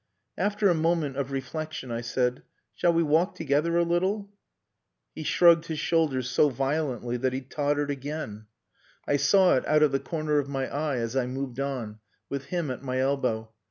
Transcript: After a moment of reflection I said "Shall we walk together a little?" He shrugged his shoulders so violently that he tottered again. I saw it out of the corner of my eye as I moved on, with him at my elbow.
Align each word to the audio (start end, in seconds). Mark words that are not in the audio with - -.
After 0.35 0.67
a 0.67 0.73
moment 0.73 1.15
of 1.15 1.29
reflection 1.29 1.91
I 1.91 2.01
said 2.01 2.41
"Shall 2.73 2.91
we 2.91 3.03
walk 3.03 3.35
together 3.35 3.77
a 3.77 3.83
little?" 3.83 4.31
He 5.13 5.21
shrugged 5.21 5.67
his 5.67 5.77
shoulders 5.77 6.27
so 6.27 6.49
violently 6.49 7.17
that 7.17 7.33
he 7.33 7.41
tottered 7.41 7.91
again. 7.91 8.47
I 9.07 9.17
saw 9.17 9.57
it 9.57 9.67
out 9.67 9.83
of 9.83 9.91
the 9.91 9.99
corner 9.99 10.39
of 10.39 10.49
my 10.49 10.65
eye 10.75 10.97
as 10.97 11.15
I 11.15 11.27
moved 11.27 11.59
on, 11.59 11.99
with 12.29 12.45
him 12.45 12.71
at 12.71 12.81
my 12.81 12.97
elbow. 12.97 13.51